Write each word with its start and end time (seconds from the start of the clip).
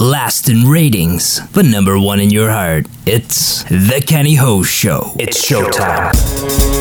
Last 0.00 0.48
in 0.48 0.68
ratings, 0.68 1.40
but 1.52 1.64
number 1.64 1.98
one 1.98 2.20
in 2.20 2.30
your 2.30 2.50
heart. 2.50 2.86
It's 3.04 3.64
The 3.64 4.00
Kenny 4.06 4.36
Ho 4.36 4.62
Show. 4.62 5.16
It's 5.18 5.44
showtime. 5.50 6.77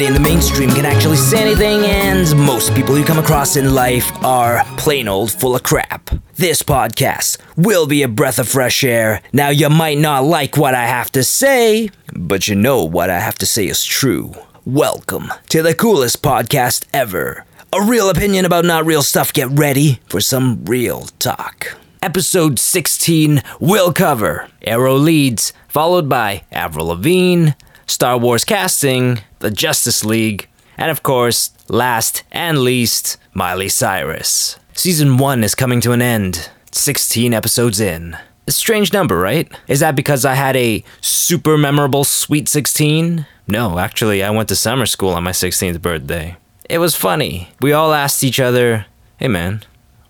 Nobody 0.00 0.16
in 0.16 0.22
the 0.22 0.28
mainstream 0.28 0.70
can 0.70 0.86
actually 0.86 1.16
say 1.16 1.42
anything 1.42 1.80
and 1.84 2.34
most 2.46 2.74
people 2.74 2.98
you 2.98 3.04
come 3.04 3.18
across 3.18 3.56
in 3.56 3.74
life 3.74 4.10
are 4.24 4.64
plain 4.78 5.06
old 5.06 5.30
full 5.30 5.54
of 5.54 5.62
crap, 5.62 6.08
this 6.36 6.62
podcast 6.62 7.36
will 7.56 7.86
be 7.86 8.02
a 8.02 8.08
breath 8.08 8.38
of 8.38 8.48
fresh 8.48 8.82
air. 8.82 9.20
Now, 9.32 9.50
you 9.50 9.68
might 9.68 9.98
not 9.98 10.24
like 10.24 10.56
what 10.56 10.74
I 10.74 10.86
have 10.86 11.12
to 11.12 11.22
say, 11.22 11.90
but 12.14 12.48
you 12.48 12.54
know 12.54 12.82
what 12.84 13.10
I 13.10 13.18
have 13.18 13.36
to 13.38 13.46
say 13.46 13.66
is 13.66 13.84
true. 13.84 14.32
Welcome 14.64 15.32
to 15.50 15.62
the 15.62 15.74
coolest 15.74 16.22
podcast 16.22 16.86
ever. 16.94 17.44
A 17.72 17.82
real 17.82 18.08
opinion 18.08 18.46
about 18.46 18.64
not 18.64 18.86
real 18.86 19.02
stuff. 19.02 19.32
Get 19.34 19.50
ready 19.50 20.00
for 20.08 20.20
some 20.20 20.64
real 20.64 21.02
talk. 21.18 21.76
Episode 22.02 22.58
16 22.58 23.42
will 23.60 23.92
cover 23.92 24.48
Arrow 24.62 24.96
leads, 24.96 25.52
followed 25.68 26.08
by 26.08 26.44
Avril 26.50 26.86
Lavigne, 26.86 27.50
Star 27.90 28.16
Wars 28.16 28.44
casting, 28.44 29.18
the 29.40 29.50
Justice 29.50 30.04
League, 30.04 30.48
and 30.78 30.92
of 30.92 31.02
course, 31.02 31.50
last 31.68 32.22
and 32.30 32.60
least, 32.60 33.16
Miley 33.34 33.68
Cyrus. 33.68 34.60
Season 34.74 35.18
1 35.18 35.42
is 35.42 35.56
coming 35.56 35.80
to 35.80 35.90
an 35.90 36.00
end, 36.00 36.50
16 36.70 37.34
episodes 37.34 37.80
in. 37.80 38.16
A 38.46 38.52
strange 38.52 38.92
number, 38.92 39.18
right? 39.18 39.52
Is 39.66 39.80
that 39.80 39.96
because 39.96 40.24
I 40.24 40.34
had 40.34 40.56
a 40.56 40.84
super 41.00 41.58
memorable 41.58 42.04
Sweet 42.04 42.48
16? 42.48 43.26
No, 43.48 43.80
actually, 43.80 44.22
I 44.22 44.30
went 44.30 44.48
to 44.50 44.56
summer 44.56 44.86
school 44.86 45.10
on 45.10 45.24
my 45.24 45.32
16th 45.32 45.82
birthday. 45.82 46.36
It 46.68 46.78
was 46.78 46.94
funny. 46.94 47.48
We 47.60 47.72
all 47.72 47.92
asked 47.92 48.22
each 48.22 48.38
other, 48.38 48.86
hey 49.16 49.26
man, 49.26 49.64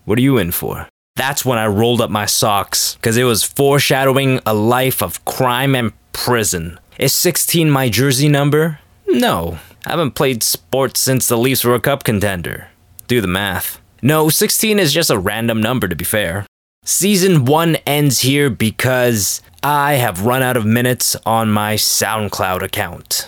what 0.05 0.19
are 0.19 0.21
you 0.21 0.37
in 0.37 0.51
for? 0.51 0.87
That's 1.15 1.43
when 1.43 1.57
I 1.57 1.65
rolled 1.65 1.99
up 1.99 2.11
my 2.11 2.27
socks, 2.27 2.93
because 2.93 3.17
it 3.17 3.23
was 3.23 3.43
foreshadowing 3.43 4.39
a 4.45 4.53
life 4.53 5.01
of 5.01 5.25
crime 5.25 5.73
and 5.73 5.93
prison. 6.13 6.79
Is 7.01 7.13
16 7.13 7.67
my 7.71 7.89
jersey 7.89 8.29
number? 8.29 8.77
No. 9.07 9.57
I 9.87 9.89
haven't 9.89 10.11
played 10.11 10.43
sports 10.43 10.99
since 10.99 11.27
the 11.27 11.35
Leafs 11.35 11.63
were 11.63 11.73
a 11.73 11.79
cup 11.79 12.03
contender. 12.03 12.67
Do 13.07 13.21
the 13.21 13.27
math. 13.27 13.81
No, 14.03 14.29
16 14.29 14.77
is 14.77 14.93
just 14.93 15.09
a 15.09 15.17
random 15.17 15.59
number 15.59 15.87
to 15.87 15.95
be 15.95 16.03
fair. 16.03 16.45
Season 16.85 17.45
1 17.45 17.77
ends 17.87 18.19
here 18.19 18.51
because 18.51 19.41
I 19.63 19.93
have 19.93 20.27
run 20.27 20.43
out 20.43 20.55
of 20.55 20.63
minutes 20.67 21.15
on 21.25 21.49
my 21.49 21.73
SoundCloud 21.73 22.61
account. 22.61 23.27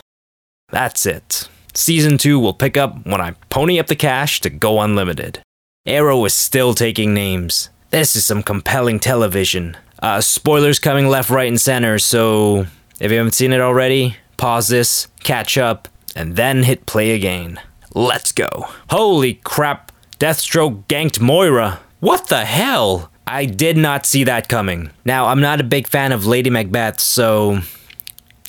That's 0.70 1.08
it. 1.08 1.50
Season 1.74 2.20
2 2.20 2.40
will 2.40 2.54
pick 2.54 2.78
up 2.78 3.04
when 3.08 3.22
I 3.22 3.32
pony 3.50 3.80
up 3.80 3.88
the 3.88 3.96
cash 3.96 4.40
to 4.42 4.52
go 4.52 4.82
unlimited. 4.82 5.42
Arrow 5.88 6.24
is 6.26 6.36
still 6.36 6.76
taking 6.76 7.16
names. 7.16 7.72
This 7.90 8.16
is 8.16 8.24
some 8.24 8.44
compelling 8.44 9.00
television. 9.00 9.78
Uh, 9.98 10.22
spoilers 10.22 10.78
coming 10.78 11.08
left, 11.08 11.32
right, 11.32 11.48
and 11.48 11.60
center, 11.60 11.98
so 11.98 12.68
if 13.04 13.12
you 13.12 13.18
haven't 13.18 13.34
seen 13.34 13.52
it 13.52 13.59
already, 13.59 14.16
pause 14.38 14.70
this, 14.70 15.09
catch 15.26 15.58
up, 15.58 15.90
and 16.16 16.38
then 16.38 16.64
hit 16.64 16.86
play 16.86 17.12
again. 17.12 17.59
Let's 17.94 18.32
go. 18.32 18.70
Holy 18.92 19.34
crap, 19.44 19.92
Deathstroke 20.20 20.86
ganked 20.86 21.20
Moira. 21.20 21.81
What 22.00 22.28
the 22.28 22.46
hell? 22.46 23.12
I 23.28 23.44
did 23.44 23.76
not 23.76 24.06
see 24.06 24.24
that 24.24 24.48
coming. 24.48 24.90
Now, 25.04 25.26
I'm 25.26 25.42
not 25.42 25.59
a 25.59 25.66
big 25.66 25.86
fan 25.88 26.14
of 26.14 26.26
Lady 26.26 26.50
Macbeth, 26.50 27.02
so 27.02 27.59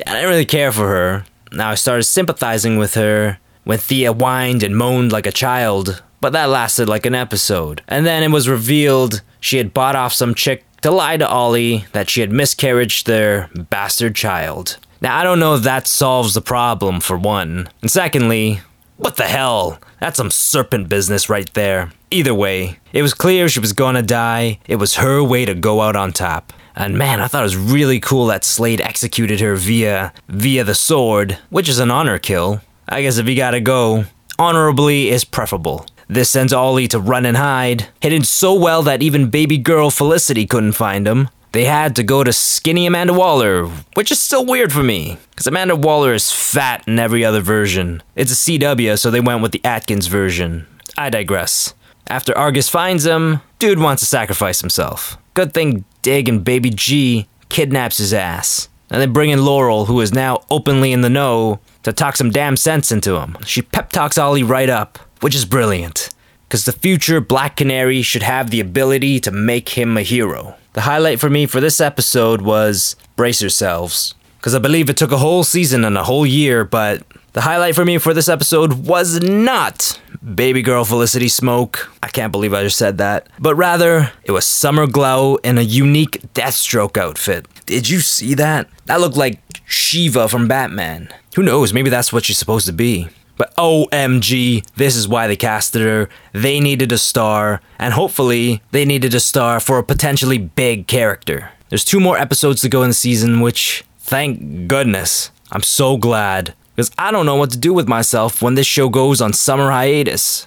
I 0.07 0.13
didn't 0.13 0.31
really 0.31 0.45
care 0.45 0.71
for 0.71 0.87
her. 0.87 1.25
Now 1.51 1.71
I 1.71 1.75
started 1.75 2.05
sympathizing 2.05 2.79
with 2.79 2.95
her 2.95 3.41
when 3.65 3.79
Thea 3.79 4.13
whined 4.13 4.63
and 4.63 4.77
moaned 4.77 5.11
like 5.11 5.27
a 5.27 5.33
child, 5.33 6.01
but 6.21 6.33
that 6.33 6.49
lasted 6.49 6.89
like 6.89 7.07
an 7.07 7.15
episode. 7.17 7.83
And 7.89 8.07
then 8.07 8.23
it 8.23 8.31
was 8.31 8.49
revealed 8.49 9.21
she 9.41 9.57
had 9.57 9.75
bought 9.75 9.97
off 9.97 10.13
some 10.13 10.33
chick 10.33 10.65
to 10.85 10.91
lie 10.91 11.17
to 11.17 11.27
Ollie 11.27 11.87
that 11.93 12.11
she 12.11 12.21
had 12.21 12.31
miscarried 12.31 12.93
their 13.07 13.49
bastard 13.71 14.15
child. 14.15 14.77
Now 15.01 15.19
I 15.19 15.25
don't 15.25 15.41
know 15.41 15.55
if 15.55 15.63
that 15.63 15.87
solves 15.87 16.35
the 16.35 16.43
problem, 16.43 17.01
for 17.01 17.17
one. 17.17 17.71
And 17.81 17.91
secondly, 17.91 18.61
what 18.99 19.17
the 19.17 19.23
hell? 19.25 19.79
That's 20.01 20.19
some 20.19 20.31
serpent 20.31 20.91
business 20.91 21.31
right 21.31 21.51
there. 21.55 21.91
Either 22.11 22.35
way, 22.35 22.81
it 22.93 23.01
was 23.01 23.15
clear 23.15 23.49
she 23.49 23.61
was 23.61 23.73
gonna 23.73 24.03
die. 24.03 24.59
It 24.67 24.77
was 24.77 24.97
her 24.97 25.25
way 25.25 25.47
to 25.47 25.55
go 25.55 25.81
out 25.81 25.97
on 25.97 26.13
top. 26.13 26.53
And 26.77 26.99
man, 26.99 27.19
I 27.19 27.29
thought 27.29 27.45
it 27.45 27.45
was 27.45 27.57
really 27.57 27.99
cool 27.99 28.27
that 28.27 28.45
Slade 28.45 28.83
executed 28.83 29.41
her 29.41 29.57
via 29.57 30.13
via 30.29 30.65
the 30.65 30.75
sword, 30.75 31.39
which 31.49 31.71
is 31.71 31.79
an 31.79 31.91
honor 31.91 32.19
kill. 32.19 32.61
I 32.87 33.01
guess 33.01 33.17
if 33.17 33.27
you 33.27 33.37
gotta 33.37 33.63
go, 33.63 34.05
honorably 34.39 35.09
is 35.09 35.25
preferable. 35.25 35.87
This 36.15 36.31
sends 36.31 36.53
Ollie 36.53 36.87
to 36.89 37.01
run 37.01 37.27
and 37.27 37.37
hide, 37.37 37.89
hidden 38.01 38.23
so 38.23 38.55
well 38.55 38.85
that 38.85 39.03
even 39.03 39.31
baby 39.31 39.59
girl 39.59 39.91
Felicity 39.91 40.47
couldn't 40.47 40.75
find 40.75 41.09
him. 41.09 41.29
They 41.51 41.65
had 41.65 41.97
to 41.97 42.05
go 42.05 42.23
to 42.23 42.33
skinny 42.33 42.87
Amanda 42.87 43.13
Waller, 43.13 43.67
which 43.95 44.13
is 44.13 44.21
still 44.21 44.47
weird 44.47 44.73
for 44.73 44.85
me, 44.85 45.19
because 45.31 45.49
Amanda 45.49 45.75
Waller 45.75 46.15
is 46.15 46.31
fat 46.31 46.87
in 46.87 47.01
every 47.01 47.25
other 47.25 47.41
version. 47.41 48.01
It's 48.15 48.31
a 48.31 48.37
CW, 48.37 48.97
so 48.97 49.11
they 49.11 49.19
went 49.19 49.43
with 49.43 49.51
the 49.51 49.65
Atkins 49.65 50.07
version. 50.07 50.69
I 50.97 51.11
digress. 51.11 51.75
After 52.07 52.37
Argus 52.39 52.69
finds 52.69 53.05
him, 53.05 53.41
dude 53.59 53.81
wants 53.81 53.99
to 54.03 54.07
sacrifice 54.07 54.61
himself. 54.61 55.19
Good 55.35 55.53
thing 55.53 55.85
Dig 56.03 56.29
and 56.29 56.45
Baby 56.45 56.71
G 56.71 57.27
kidnaps 57.49 57.99
his 57.99 58.15
ass. 58.15 58.69
And 58.89 59.03
they 59.03 59.07
bring 59.07 59.31
in 59.31 59.45
Laurel, 59.45 59.87
who 59.87 60.01
is 60.01 60.13
now 60.13 60.45
openly 60.49 60.93
in 60.93 61.01
the 61.01 61.11
know, 61.11 61.59
to 61.83 61.93
talk 61.93 62.17
some 62.17 62.31
damn 62.31 62.57
sense 62.57 62.93
into 62.93 63.17
him. 63.17 63.37
She 63.45 63.63
pep 63.63 63.91
talks 63.91 64.17
Ollie 64.17 64.45
right 64.45 64.71
up, 64.71 65.01
which 65.25 65.35
is 65.35 65.47
brilliant. 65.47 66.11
Because 66.47 66.67
the 66.67 66.73
future 66.73 67.19
Black 67.19 67.57
Canary 67.57 68.03
should 68.03 68.23
have 68.23 68.51
the 68.51 68.61
ability 68.61 69.21
to 69.21 69.31
make 69.31 69.71
him 69.71 69.97
a 69.97 70.03
hero. 70.03 70.55
The 70.75 70.83
highlight 70.83 71.19
for 71.19 71.31
me 71.31 71.47
for 71.47 71.63
this 71.63 71.81
episode 71.81 72.43
was 72.43 72.95
brace 73.17 73.41
yourselves. 73.41 74.15
Because 74.37 74.55
I 74.55 74.59
believe 74.59 74.91
it 74.91 74.99
took 74.99 75.13
a 75.13 75.17
whole 75.17 75.43
season 75.43 75.83
and 75.83 75.97
a 75.97 76.05
whole 76.05 76.27
year, 76.27 76.63
but 76.63 77.05
the 77.33 77.41
highlight 77.41 77.75
for 77.75 77.87
me 77.87 77.97
for 77.97 78.13
this 78.13 78.29
episode 78.29 78.87
was 78.87 79.23
not 79.23 79.99
Baby 80.35 80.61
Girl 80.61 80.85
Felicity 80.85 81.29
Smoak. 81.29 81.89
I 82.03 82.09
can't 82.09 82.31
believe 82.31 82.53
I 82.53 82.63
just 82.63 82.77
said 82.77 82.99
that. 82.99 83.27
But 83.39 83.55
rather, 83.55 84.13
it 84.25 84.33
was 84.33 84.45
Summer 84.45 84.87
Glau 84.87 85.39
in 85.43 85.57
a 85.57 85.63
unique 85.63 86.21
Deathstroke 86.35 86.99
outfit. 86.99 87.47
Did 87.65 87.89
you 87.89 88.01
see 88.01 88.35
that? 88.35 88.69
That 88.85 89.01
looked 89.01 89.17
like 89.17 89.41
Shiva 89.65 90.29
from 90.29 90.49
Batman. 90.49 91.09
Who 91.35 91.43
knows, 91.43 91.73
maybe 91.73 91.89
that's 91.89 92.13
what 92.13 92.27
she's 92.27 92.37
supposed 92.37 92.67
to 92.67 92.75
be. 92.75 93.09
But 93.37 93.55
OMG, 93.57 94.65
this 94.77 94.97
is 94.97 95.09
why 95.09 95.27
they 95.27 95.37
casted 95.37 95.83
her. 95.83 96.09
They 96.33 96.61
needed 96.61 96.93
a 96.93 96.99
star, 96.99 97.61
and 97.79 97.95
hopefully, 97.95 98.63
they 98.71 98.85
needed 98.85 99.15
a 99.15 99.21
star 99.21 99.61
for 99.61 99.79
a 99.79 99.85
potentially 99.85 100.39
big 100.39 100.87
character. 100.87 101.51
There's 101.69 101.85
two 101.85 102.01
more 102.01 102.17
episodes 102.17 102.61
to 102.61 102.69
go 102.69 102.83
in 102.83 102.91
the 102.91 102.95
season, 102.95 103.41
which, 103.41 103.85
thank 103.99 104.69
goodness, 104.69 105.31
I'm 105.51 105.63
so 105.63 105.97
glad. 105.97 106.55
Because 106.77 106.91
I 106.99 107.11
don't 107.11 107.27
know 107.27 107.37
what 107.37 107.51
to 107.53 107.59
do 107.59 107.73
with 107.73 107.89
myself 107.89 108.43
when 108.43 108.55
this 108.55 108.67
show 108.67 108.89
goes 108.89 109.21
on 109.21 109.33
summer 109.33 109.71
hiatus. 109.71 110.47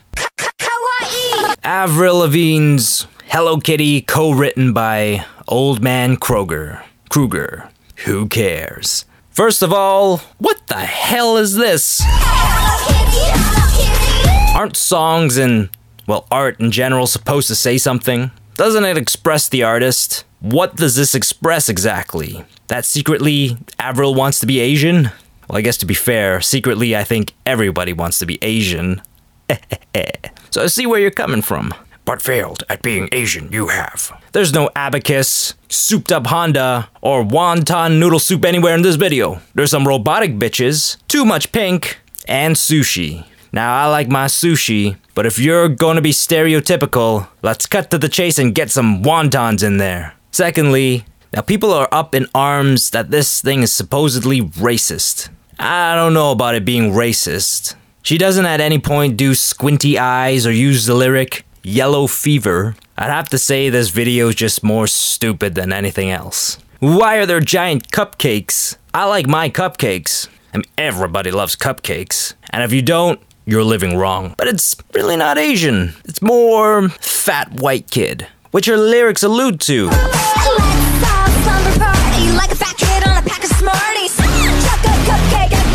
Avril 1.64 2.20
Lavigne's 2.20 3.08
Hello 3.26 3.58
Kitty, 3.60 4.02
co 4.02 4.32
written 4.32 4.72
by 4.74 5.26
Old 5.48 5.82
Man 5.82 6.16
Kroger. 6.18 6.84
Kruger. 7.10 7.70
Who 8.06 8.28
cares? 8.28 9.06
First 9.32 9.62
of 9.62 9.72
all, 9.74 10.18
what 10.38 10.66
the 10.68 10.76
hell 10.76 11.38
is 11.38 11.56
this? 11.56 12.02
Aren't 14.56 14.76
songs 14.76 15.38
and, 15.38 15.70
well, 16.08 16.26
art 16.32 16.60
in 16.60 16.72
general 16.72 17.06
supposed 17.06 17.48
to 17.50 17.56
say 17.56 17.78
something? 17.78 18.32
Doesn't 18.56 18.86
it 18.86 18.98
express 18.98 19.48
the 19.50 19.64
artist? 19.64 20.26
What 20.40 20.76
does 20.76 20.96
this 20.96 21.14
express 21.14 21.70
exactly? 21.70 22.44
That 22.68 22.86
secretly 22.86 23.58
Avril 23.80 24.16
wants 24.16 24.40
to 24.40 24.48
be 24.48 24.60
Asian? 24.60 25.12
Well, 25.48 25.58
I 25.58 25.62
guess 25.62 25.78
to 25.78 25.86
be 25.86 25.94
fair, 25.94 26.42
secretly 26.42 26.96
I 26.96 27.04
think 27.04 27.34
everybody 27.46 27.94
wants 27.94 28.20
to 28.20 28.26
be 28.26 28.38
Asian. 28.42 29.02
so 30.50 30.64
I 30.64 30.68
see 30.68 30.86
where 30.86 31.00
you're 31.00 31.12
coming 31.12 31.42
from. 31.42 31.74
But 32.04 32.22
failed 32.22 32.64
at 32.70 32.82
being 32.82 33.10
Asian, 33.12 33.52
you 33.52 33.68
have. 33.68 34.18
There's 34.32 34.54
no 34.54 34.70
abacus, 34.76 35.56
souped 35.68 36.12
up 36.12 36.28
Honda, 36.28 36.90
or 37.02 37.22
wonton 37.22 38.00
noodle 38.00 38.20
soup 38.20 38.46
anywhere 38.46 38.76
in 38.76 38.82
this 38.82 38.96
video. 38.96 39.42
There's 39.56 39.72
some 39.72 39.86
robotic 39.88 40.36
bitches, 40.40 40.96
too 41.10 41.26
much 41.26 41.52
pink, 41.52 42.00
and 42.28 42.56
sushi. 42.56 43.26
Now, 43.52 43.76
I 43.76 43.88
like 43.88 44.10
my 44.10 44.26
sushi, 44.26 44.98
but 45.16 45.26
if 45.26 45.40
you're 45.40 45.70
gonna 45.70 46.02
be 46.02 46.12
stereotypical, 46.12 47.28
let's 47.42 47.66
cut 47.66 47.90
to 47.92 47.98
the 47.98 48.10
chase 48.10 48.38
and 48.38 48.54
get 48.54 48.70
some 48.70 49.04
wontons 49.04 49.64
in 49.64 49.78
there. 49.78 50.14
Secondly, 50.32 51.06
now 51.34 51.42
people 51.42 51.74
are 51.74 51.90
up 51.92 52.14
in 52.14 52.28
arms 52.36 52.92
that 52.92 53.12
this 53.12 53.42
thing 53.42 53.64
is 53.64 53.72
supposedly 53.72 54.42
racist. 54.42 55.30
I 55.60 55.96
don't 55.96 56.14
know 56.14 56.32
about 56.32 56.56
it 56.56 56.66
being 56.66 56.92
racist. 56.92 57.76
She 58.04 58.18
doesn't 58.18 58.46
at 58.46 58.62
any 58.62 58.80
point 58.80 59.18
do 59.18 59.34
squinty 59.34 59.98
eyes 59.98 60.46
or 60.46 60.52
use 60.52 60.86
the 60.86 60.94
lyric, 60.94 61.46
Yellow 61.64 62.08
Fever, 62.08 62.76
I'd 62.98 63.12
have 63.12 63.30
to 63.30 63.38
say 63.38 63.70
this 63.70 63.90
video 63.90 64.30
is 64.30 64.36
just 64.36 64.64
more 64.64 64.88
stupid 64.88 65.54
than 65.54 65.72
anything 65.72 66.10
else. 66.10 66.58
Why 66.80 67.18
are 67.18 67.28
there 67.28 67.40
giant 67.40 67.92
cupcakes? 67.92 68.78
I 68.94 69.06
like 69.06 69.28
my 69.28 69.50
cupcakes. 69.52 70.30
I 70.54 70.58
mean, 70.58 70.66
everybody 70.78 71.32
loves 71.32 71.56
cupcakes. 71.56 72.34
And 72.52 72.64
if 72.64 72.72
you 72.74 72.82
don't, 72.82 73.20
you're 73.46 73.64
living 73.64 73.98
wrong. 73.98 74.34
But 74.38 74.48
it's 74.48 74.76
really 74.94 75.16
not 75.16 75.38
Asian. 75.38 75.94
It's 76.06 76.22
more 76.22 76.90
fat 76.90 77.52
white 77.62 77.90
kid, 77.92 78.28
which 78.52 78.66
her 78.66 78.78
lyrics 78.78 79.24
allude 79.24 79.60
to. 79.62 79.88
Let's 79.88 79.96
have 81.06 81.28
a 81.28 81.32
slumber 81.44 81.80
party 81.80 82.32
like 82.36 82.52
a 82.52 82.56
fat 82.56 82.76
kid 82.78 83.08
on 83.08 83.18
a 83.18 83.22
pack 83.28 83.44
of 83.44 83.50
Smarties. 83.52 84.16
Chuck 84.18 84.84
a 84.84 84.94
cupcake 85.08 85.54
at 85.54 85.68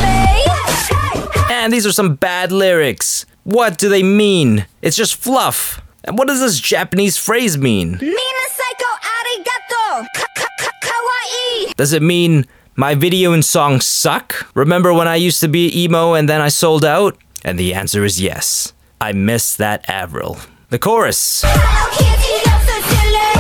me. 1.49 1.55
And 1.55 1.73
these 1.73 1.87
are 1.87 1.93
some 1.93 2.15
bad 2.17 2.51
lyrics. 2.53 3.25
What 3.45 3.79
do 3.79 3.89
they 3.89 4.03
mean? 4.03 4.67
It's 4.83 4.97
just 4.97 5.15
fluff. 5.17 5.81
And 6.05 6.19
what 6.19 6.29
does 6.29 6.41
this 6.41 6.59
Japanese 6.59 7.17
phrase 7.17 7.57
mean? 7.57 7.93
Mina 8.01 8.47
psycho 8.51 8.91
arigato. 9.17 10.05
Ka- 10.17 10.27
ka- 10.37 10.49
ka- 10.59 10.71
Kawaii. 10.83 11.75
Does 11.77 11.93
it 11.93 12.03
mean 12.03 12.45
my 12.77 12.95
video 12.95 13.33
and 13.33 13.45
song 13.45 13.81
suck? 13.81 14.47
Remember 14.55 14.93
when 14.93 15.09
I 15.09 15.17
used 15.17 15.41
to 15.41 15.49
be 15.49 15.83
emo 15.83 16.15
and 16.15 16.29
then 16.29 16.41
I 16.41 16.49
sold 16.49 16.85
out? 16.85 17.17
And 17.45 17.59
the 17.59 17.75
answer 17.75 18.05
is 18.05 18.21
yes. 18.21 18.73
I 19.01 19.13
miss 19.13 19.57
that 19.57 19.89
Avril. 19.89 20.39
The 20.71 20.79
chorus. 20.79 21.43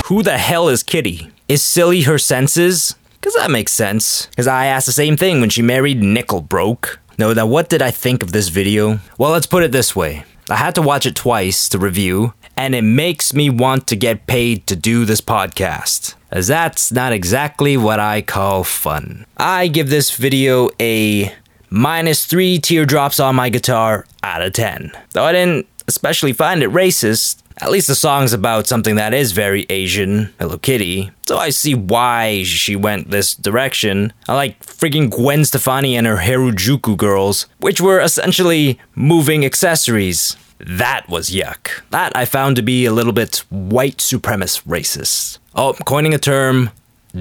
Who 0.06 0.22
the 0.22 0.36
hell 0.38 0.68
is 0.68 0.82
Kitty? 0.82 1.30
Is 1.48 1.62
Silly 1.62 2.02
her 2.02 2.18
senses? 2.18 2.94
Cause 3.20 3.34
that 3.34 3.50
makes 3.50 3.72
sense. 3.72 4.26
Cause 4.36 4.46
I 4.48 4.66
asked 4.66 4.86
the 4.86 4.92
same 4.92 5.16
thing 5.16 5.40
when 5.40 5.50
she 5.50 5.62
married 5.62 6.02
Nickel 6.02 6.40
Broke. 6.40 6.98
No, 7.18 7.32
now 7.32 7.46
what 7.46 7.68
did 7.68 7.80
I 7.80 7.90
think 7.90 8.22
of 8.22 8.32
this 8.32 8.48
video? 8.48 8.98
Well, 9.16 9.30
let's 9.30 9.46
put 9.46 9.62
it 9.62 9.70
this 9.72 9.94
way. 9.94 10.24
I 10.50 10.56
had 10.56 10.74
to 10.74 10.82
watch 10.82 11.06
it 11.06 11.14
twice 11.14 11.68
to 11.68 11.78
review, 11.78 12.34
and 12.56 12.74
it 12.74 12.82
makes 12.82 13.32
me 13.32 13.48
want 13.48 13.86
to 13.86 13.96
get 13.96 14.26
paid 14.26 14.66
to 14.66 14.74
do 14.74 15.04
this 15.04 15.20
podcast. 15.20 16.14
As 16.32 16.46
that's 16.46 16.90
not 16.90 17.12
exactly 17.12 17.76
what 17.76 18.00
I 18.00 18.22
call 18.22 18.64
fun. 18.64 19.26
I 19.36 19.68
give 19.68 19.90
this 19.90 20.16
video 20.16 20.70
a 20.80 21.30
minus 21.68 22.24
three 22.24 22.58
teardrops 22.58 23.20
on 23.20 23.34
my 23.34 23.50
guitar 23.50 24.06
out 24.22 24.40
of 24.40 24.54
10. 24.54 24.92
Though 25.12 25.24
I 25.24 25.32
didn't 25.32 25.66
especially 25.86 26.32
find 26.32 26.62
it 26.62 26.70
racist, 26.70 27.42
at 27.60 27.70
least 27.70 27.86
the 27.86 27.94
song's 27.94 28.32
about 28.32 28.66
something 28.66 28.94
that 28.96 29.12
is 29.12 29.32
very 29.32 29.66
Asian, 29.68 30.32
Hello 30.38 30.56
Kitty. 30.56 31.10
So 31.26 31.36
I 31.36 31.50
see 31.50 31.74
why 31.74 32.44
she 32.44 32.76
went 32.76 33.10
this 33.10 33.34
direction. 33.34 34.12
I 34.26 34.34
like 34.34 34.64
freaking 34.64 35.10
Gwen 35.10 35.44
Stefani 35.44 35.96
and 35.96 36.06
her 36.06 36.16
Harajuku 36.16 36.96
girls, 36.96 37.46
which 37.58 37.80
were 37.80 38.00
essentially 38.00 38.78
moving 38.94 39.44
accessories. 39.44 40.36
That 40.64 41.08
was 41.08 41.30
yuck. 41.30 41.82
That 41.90 42.16
I 42.16 42.24
found 42.24 42.56
to 42.56 42.62
be 42.62 42.84
a 42.84 42.92
little 42.92 43.12
bit 43.12 43.44
white 43.50 43.98
supremacist 43.98 44.62
racist. 44.64 45.38
Oh, 45.54 45.74
coining 45.84 46.14
a 46.14 46.18
term, 46.18 46.70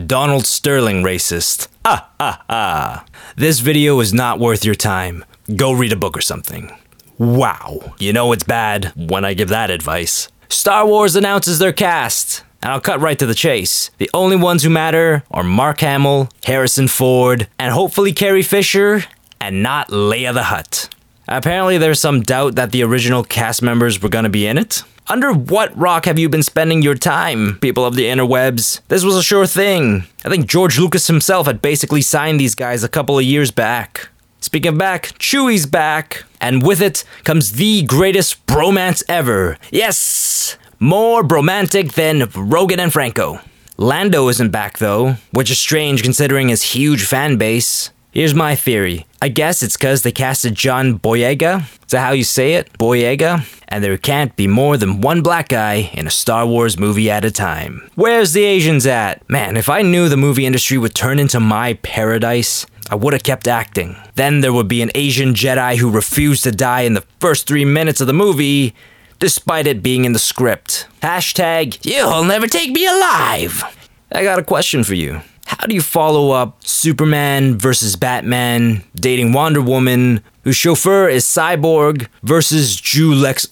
Donald 0.05 0.45
Sterling 0.45 1.03
racist. 1.03 1.67
Ah, 1.83 2.09
ah, 2.19 2.43
ah. 2.49 3.05
This 3.35 3.59
video 3.59 3.99
is 3.99 4.13
not 4.13 4.39
worth 4.39 4.63
your 4.63 4.75
time. 4.75 5.25
Go 5.55 5.71
read 5.71 5.91
a 5.91 5.95
book 5.95 6.15
or 6.15 6.21
something. 6.21 6.71
Wow. 7.17 7.93
You 7.99 8.13
know 8.13 8.31
it's 8.31 8.43
bad 8.43 8.93
when 8.95 9.25
I 9.25 9.33
give 9.33 9.49
that 9.49 9.71
advice. 9.71 10.27
Star 10.49 10.85
Wars 10.85 11.15
announces 11.15 11.59
their 11.59 11.73
cast. 11.73 12.43
And 12.63 12.71
I'll 12.71 12.79
cut 12.79 13.01
right 13.01 13.17
to 13.17 13.25
the 13.25 13.33
chase. 13.33 13.89
The 13.97 14.09
only 14.13 14.35
ones 14.35 14.61
who 14.61 14.69
matter 14.69 15.23
are 15.31 15.43
Mark 15.43 15.79
Hamill, 15.79 16.29
Harrison 16.45 16.87
Ford, 16.87 17.47
and 17.57 17.73
hopefully 17.73 18.13
Carrie 18.13 18.43
Fisher, 18.43 19.03
and 19.39 19.63
not 19.63 19.87
Leia 19.89 20.31
the 20.31 20.43
Hutt. 20.43 20.87
Apparently, 21.31 21.77
there's 21.77 22.01
some 22.01 22.21
doubt 22.21 22.55
that 22.55 22.71
the 22.71 22.83
original 22.83 23.23
cast 23.23 23.61
members 23.61 24.01
were 24.01 24.09
gonna 24.09 24.29
be 24.29 24.45
in 24.45 24.57
it. 24.57 24.83
Under 25.07 25.31
what 25.31 25.75
rock 25.77 26.05
have 26.05 26.19
you 26.19 26.27
been 26.27 26.43
spending 26.43 26.81
your 26.81 26.95
time, 26.95 27.57
people 27.59 27.85
of 27.85 27.95
the 27.95 28.05
interwebs? 28.05 28.81
This 28.89 29.03
was 29.03 29.15
a 29.15 29.23
sure 29.23 29.47
thing. 29.47 30.03
I 30.25 30.29
think 30.29 30.45
George 30.45 30.77
Lucas 30.77 31.07
himself 31.07 31.47
had 31.47 31.61
basically 31.61 32.01
signed 32.01 32.39
these 32.39 32.53
guys 32.53 32.83
a 32.83 32.89
couple 32.89 33.17
of 33.17 33.23
years 33.23 33.49
back. 33.49 34.09
Speaking 34.41 34.73
of 34.73 34.77
back, 34.77 35.17
Chewie's 35.19 35.65
back. 35.65 36.23
And 36.41 36.63
with 36.63 36.81
it 36.81 37.03
comes 37.23 37.53
the 37.53 37.83
greatest 37.83 38.45
bromance 38.45 39.03
ever. 39.07 39.57
Yes! 39.71 40.57
More 40.79 41.23
bromantic 41.23 41.93
than 41.93 42.21
Rogen 42.21 42.79
and 42.79 42.91
Franco. 42.91 43.39
Lando 43.77 44.27
isn't 44.27 44.49
back 44.49 44.79
though, 44.79 45.15
which 45.31 45.49
is 45.49 45.59
strange 45.59 46.03
considering 46.03 46.49
his 46.49 46.61
huge 46.61 47.05
fan 47.05 47.37
base. 47.37 47.89
Here's 48.13 48.33
my 48.33 48.55
theory. 48.57 49.05
I 49.21 49.29
guess 49.29 49.63
it's 49.63 49.77
because 49.77 50.03
they 50.03 50.11
casted 50.11 50.53
John 50.53 50.99
Boyega. 50.99 51.61
Is 51.61 51.91
that 51.91 52.01
how 52.01 52.11
you 52.11 52.25
say 52.25 52.55
it? 52.55 52.73
Boyega? 52.77 53.45
And 53.69 53.81
there 53.81 53.97
can't 53.97 54.35
be 54.35 54.47
more 54.47 54.75
than 54.75 54.99
one 54.99 55.21
black 55.21 55.47
guy 55.47 55.89
in 55.93 56.07
a 56.07 56.11
Star 56.11 56.45
Wars 56.45 56.77
movie 56.77 57.09
at 57.09 57.23
a 57.23 57.31
time. 57.31 57.89
Where's 57.95 58.33
the 58.33 58.43
Asians 58.43 58.85
at? 58.85 59.27
Man, 59.29 59.55
if 59.55 59.69
I 59.69 59.81
knew 59.81 60.09
the 60.09 60.17
movie 60.17 60.45
industry 60.45 60.77
would 60.77 60.93
turn 60.93 61.19
into 61.19 61.39
my 61.39 61.75
paradise, 61.75 62.65
I 62.89 62.95
would 62.95 63.13
have 63.13 63.23
kept 63.23 63.47
acting. 63.47 63.95
Then 64.15 64.41
there 64.41 64.51
would 64.51 64.67
be 64.67 64.81
an 64.81 64.91
Asian 64.93 65.33
Jedi 65.33 65.77
who 65.77 65.89
refused 65.89 66.43
to 66.43 66.51
die 66.51 66.81
in 66.81 66.95
the 66.95 67.05
first 67.21 67.47
three 67.47 67.63
minutes 67.63 68.01
of 68.01 68.07
the 68.07 68.13
movie, 68.13 68.75
despite 69.19 69.67
it 69.67 69.81
being 69.81 70.03
in 70.03 70.11
the 70.11 70.19
script. 70.19 70.85
Hashtag, 71.01 71.79
you'll 71.85 72.25
never 72.25 72.47
take 72.47 72.71
me 72.71 72.85
alive. 72.85 73.63
I 74.11 74.23
got 74.23 74.37
a 74.39 74.43
question 74.43 74.83
for 74.83 74.95
you. 74.95 75.21
How 75.61 75.67
do 75.67 75.75
you 75.75 75.81
follow 75.83 76.31
up 76.31 76.65
Superman 76.65 77.55
versus 77.55 77.95
Batman, 77.95 78.83
dating 78.95 79.31
Wonder 79.31 79.61
Woman, 79.61 80.23
whose 80.43 80.55
chauffeur 80.55 81.07
is 81.07 81.23
Cyborg, 81.23 82.07
versus 82.23 82.75
Jew 82.75 83.13
Lex, 83.13 83.47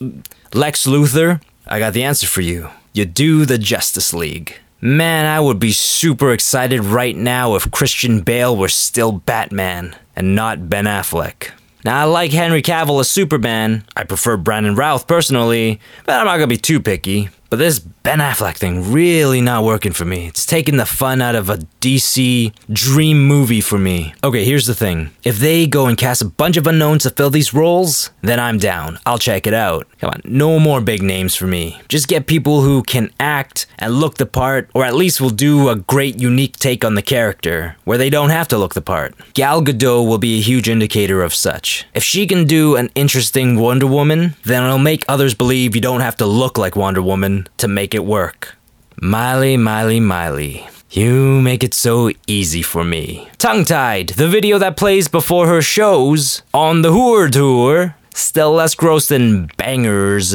Lex 0.51 0.87
Luthor? 0.87 1.39
I 1.67 1.77
got 1.77 1.93
the 1.93 2.01
answer 2.01 2.25
for 2.25 2.41
you. 2.41 2.71
You 2.93 3.05
do 3.05 3.45
the 3.45 3.59
Justice 3.59 4.11
League. 4.11 4.57
Man, 4.81 5.27
I 5.27 5.39
would 5.39 5.59
be 5.59 5.71
super 5.71 6.33
excited 6.33 6.83
right 6.83 7.15
now 7.15 7.53
if 7.53 7.69
Christian 7.69 8.21
Bale 8.21 8.57
were 8.57 8.69
still 8.69 9.11
Batman 9.11 9.95
and 10.15 10.35
not 10.35 10.67
Ben 10.67 10.85
Affleck. 10.85 11.51
Now, 11.85 12.01
I 12.01 12.05
like 12.05 12.31
Henry 12.31 12.63
Cavill 12.63 12.99
as 13.01 13.07
Superman. 13.07 13.83
I 13.95 14.03
prefer 14.03 14.35
Brandon 14.35 14.73
Routh 14.73 15.05
personally, 15.05 15.79
but 16.07 16.15
I'm 16.15 16.25
not 16.25 16.37
gonna 16.37 16.47
be 16.47 16.57
too 16.57 16.79
picky. 16.79 17.29
But 17.49 17.57
this 17.57 17.79
Ben 17.79 18.19
Affleck 18.19 18.57
thing 18.57 18.91
really 18.91 19.41
not 19.41 19.63
working 19.63 19.91
for 19.91 20.05
me. 20.05 20.27
It's 20.27 20.45
taking 20.45 20.77
the 20.77 20.85
fun 20.85 21.19
out 21.19 21.33
of 21.33 21.49
a 21.49 21.57
DC 21.81 22.53
dream 22.71 23.25
movie 23.25 23.61
for 23.61 23.79
me. 23.79 24.13
Okay, 24.23 24.45
here's 24.45 24.67
the 24.67 24.75
thing. 24.75 25.09
If 25.23 25.39
they 25.39 25.65
go 25.65 25.87
and 25.87 25.97
cast 25.97 26.21
a 26.21 26.25
bunch 26.25 26.57
of 26.57 26.67
unknowns 26.67 27.03
to 27.03 27.09
fill 27.09 27.31
these 27.31 27.53
roles, 27.53 28.11
then 28.21 28.39
I'm 28.39 28.59
down. 28.59 28.99
I'll 29.05 29.17
check 29.17 29.47
it 29.47 29.53
out. 29.53 29.87
Come 29.99 30.11
on, 30.11 30.21
no 30.23 30.59
more 30.59 30.79
big 30.79 31.01
names 31.01 31.35
for 31.35 31.47
me. 31.47 31.81
Just 31.87 32.07
get 32.07 32.27
people 32.27 32.61
who 32.61 32.83
can 32.83 33.11
act 33.19 33.65
and 33.79 33.95
look 33.95 34.17
the 34.17 34.25
part, 34.27 34.69
or 34.75 34.85
at 34.85 34.93
least 34.93 35.19
will 35.19 35.29
do 35.29 35.69
a 35.69 35.75
great 35.75 36.19
unique 36.19 36.57
take 36.57 36.85
on 36.85 36.93
the 36.93 37.01
character, 37.01 37.77
where 37.83 37.97
they 37.97 38.11
don't 38.11 38.29
have 38.29 38.47
to 38.49 38.57
look 38.57 38.75
the 38.75 38.81
part. 38.81 39.15
Gal 39.33 39.63
Gadot 39.63 40.07
will 40.07 40.19
be 40.19 40.37
a 40.37 40.41
huge 40.41 40.69
indicator 40.69 41.23
of 41.23 41.33
such. 41.33 41.85
If 41.95 42.03
she 42.03 42.27
can 42.27 42.45
do 42.45 42.75
an 42.75 42.89
interesting 42.93 43.59
Wonder 43.59 43.87
Woman, 43.87 44.35
then 44.45 44.63
it'll 44.63 44.77
make 44.77 45.03
others 45.07 45.33
believe 45.33 45.75
you 45.75 45.81
don't 45.81 46.01
have 46.01 46.15
to 46.17 46.25
look 46.25 46.57
like 46.57 46.75
Wonder 46.75 47.01
Woman 47.01 47.38
to 47.57 47.67
make 47.67 47.93
it 47.93 48.03
work. 48.03 48.55
Miley, 49.01 49.55
Miley, 49.55 49.99
Miley. 49.99 50.67
You 50.91 51.39
make 51.41 51.63
it 51.63 51.75
so 51.75 52.11
easy 52.25 52.63
for 52.63 52.83
me. 52.83 53.29
Tongue 53.37 53.63
Tied, 53.63 54.09
the 54.09 54.27
video 54.27 54.57
that 54.57 54.75
plays 54.75 55.07
before 55.07 55.45
her 55.45 55.61
shows 55.61 56.41
on 56.51 56.81
the 56.81 56.91
Hoor 56.91 57.29
Tour, 57.29 57.95
still 58.13 58.53
less 58.53 58.73
gross 58.73 59.07
than 59.07 59.49
Bangerz, 59.49 60.31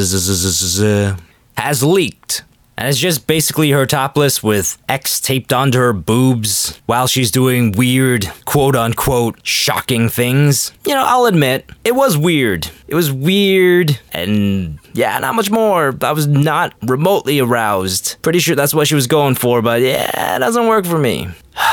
has 1.56 1.82
leaked. 1.82 2.44
And 2.76 2.88
it's 2.88 2.98
just 2.98 3.26
basically 3.26 3.70
her 3.70 3.86
topless 3.86 4.42
with 4.42 4.78
X 4.88 5.20
taped 5.20 5.52
onto 5.52 5.78
her 5.78 5.92
boobs 5.92 6.80
while 6.86 7.06
she's 7.06 7.30
doing 7.30 7.72
weird, 7.72 8.30
quote 8.46 8.74
unquote, 8.74 9.38
shocking 9.44 10.08
things. 10.08 10.72
You 10.86 10.94
know, 10.94 11.04
I'll 11.06 11.26
admit, 11.26 11.70
it 11.84 11.94
was 11.94 12.18
weird. 12.18 12.68
It 12.88 12.94
was 12.94 13.12
weird, 13.12 13.98
and 14.12 14.78
yeah, 14.92 15.18
not 15.18 15.34
much 15.36 15.50
more. 15.50 15.96
I 16.02 16.12
was 16.12 16.26
not 16.26 16.74
remotely 16.82 17.38
aroused. 17.38 18.16
Pretty 18.22 18.40
sure 18.40 18.56
that's 18.56 18.74
what 18.74 18.88
she 18.88 18.94
was 18.96 19.06
going 19.06 19.36
for, 19.36 19.62
but 19.62 19.80
yeah, 19.80 20.36
it 20.36 20.40
doesn't 20.40 20.66
work 20.66 20.86
for 20.86 20.98
me. 20.98 21.28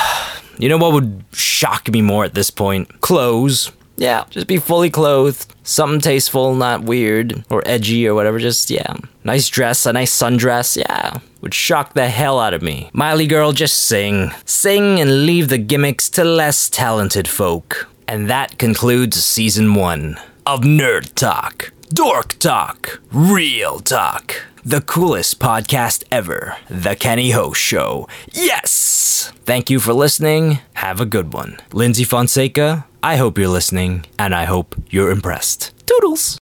You 0.60 0.70
know 0.70 0.78
what 0.78 0.94
would 0.94 1.24
shock 1.32 1.90
me 1.90 2.04
more 2.04 2.24
at 2.24 2.36
this 2.36 2.52
point? 2.52 3.02
Clothes. 3.02 3.72
Yeah, 4.02 4.26
just 4.32 4.48
be 4.48 4.58
fully 4.58 4.90
clothed. 4.90 5.54
Something 5.62 6.02
tasteful, 6.02 6.56
not 6.56 6.82
weird 6.82 7.46
or 7.52 7.62
edgy 7.68 8.08
or 8.08 8.16
whatever. 8.16 8.40
Just, 8.40 8.72
yeah. 8.72 8.96
Nice 9.24 9.48
dress, 9.48 9.86
a 9.86 9.94
nice 9.94 10.12
sundress. 10.12 10.76
Yeah. 10.76 11.20
Would 11.42 11.54
shock 11.54 11.94
the 11.94 12.10
hell 12.10 12.40
out 12.40 12.56
of 12.56 12.64
me. 12.64 12.90
Miley 12.94 13.28
girl, 13.28 13.52
just 13.52 13.78
sing. 13.78 14.32
Sing 14.44 15.00
and 15.00 15.28
leave 15.28 15.50
the 15.50 15.60
gimmicks 15.60 16.10
to 16.12 16.24
less 16.24 16.68
talented 16.68 17.28
folk. 17.28 17.90
And 18.08 18.28
that 18.28 18.58
concludes 18.58 19.24
season 19.24 19.76
one 19.76 20.18
of 20.48 20.62
Nerd 20.62 21.14
Talk, 21.14 21.72
Dork 21.94 22.40
Talk, 22.40 23.02
Real 23.12 23.80
Talk. 23.82 24.36
The 24.64 24.82
coolest 24.82 25.40
podcast 25.40 26.04
ever, 26.12 26.56
The 26.70 26.96
Kenny 26.96 27.32
Ho 27.32 27.52
Show. 27.52 28.08
Yes! 28.32 29.34
Thank 29.44 29.72
you 29.72 29.80
for 29.80 29.92
listening. 29.92 30.60
Have 30.74 31.02
a 31.02 31.06
good 31.08 31.34
one. 31.34 31.58
Lindsey 31.74 32.04
Fonseca, 32.04 32.86
I 33.02 33.16
hope 33.16 33.40
you're 33.40 33.48
listening, 33.48 34.06
and 34.20 34.36
I 34.36 34.46
hope 34.46 34.76
you're 34.92 35.10
impressed. 35.10 35.74
Toodles! 35.88 36.41